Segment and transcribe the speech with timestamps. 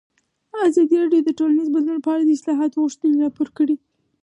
[0.67, 3.75] ازادي راډیو د ټولنیز بدلون په اړه د اصلاحاتو غوښتنې راپور کړې.